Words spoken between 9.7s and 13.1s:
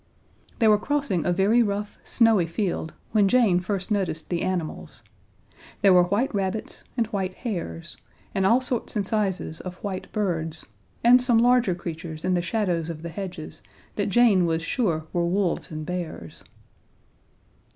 white birds, and some larger creatures in the shadows of the